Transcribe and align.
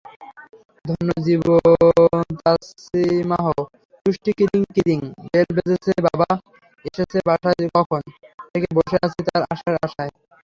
ধন্য 0.85 1.09
জীবনতাছনিমাহ্ 1.25 2.67
তুষ্টিকিরিং 4.05 4.61
কিরিং 4.75 4.99
বেল 5.25 5.49
বেজেছেবাবা 5.57 6.29
এসেছে 6.85 7.17
বাসায়কখন 7.27 8.01
থেকে 8.51 8.67
বসে 8.77 8.97
আছিতাঁর 9.05 9.43
আসার 9.53 9.75
আশায়। 9.85 10.11